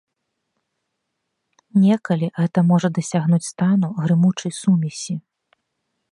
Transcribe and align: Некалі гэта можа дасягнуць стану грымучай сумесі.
Некалі 1.81 2.29
гэта 2.39 2.59
можа 2.71 2.87
дасягнуць 2.95 3.41
стану 3.51 3.87
грымучай 4.05 4.51
сумесі. 4.61 5.15